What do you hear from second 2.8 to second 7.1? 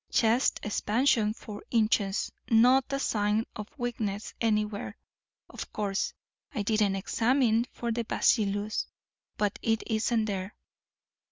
a sign of weakness anywhere. Of course I didn't